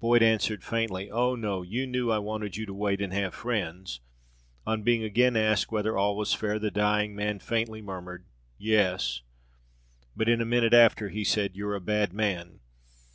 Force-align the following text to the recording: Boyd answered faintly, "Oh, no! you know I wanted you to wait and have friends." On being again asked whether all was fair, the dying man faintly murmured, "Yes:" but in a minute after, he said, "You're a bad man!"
Boyd 0.00 0.22
answered 0.22 0.64
faintly, 0.64 1.10
"Oh, 1.10 1.34
no! 1.34 1.60
you 1.60 1.86
know 1.86 2.08
I 2.08 2.16
wanted 2.16 2.56
you 2.56 2.64
to 2.64 2.72
wait 2.72 3.02
and 3.02 3.12
have 3.12 3.34
friends." 3.34 4.00
On 4.66 4.82
being 4.82 5.02
again 5.04 5.36
asked 5.36 5.70
whether 5.70 5.98
all 5.98 6.16
was 6.16 6.32
fair, 6.32 6.58
the 6.58 6.70
dying 6.70 7.14
man 7.14 7.40
faintly 7.40 7.82
murmured, 7.82 8.24
"Yes:" 8.56 9.20
but 10.16 10.30
in 10.30 10.40
a 10.40 10.46
minute 10.46 10.72
after, 10.72 11.10
he 11.10 11.24
said, 11.24 11.56
"You're 11.56 11.74
a 11.74 11.80
bad 11.82 12.14
man!" 12.14 12.60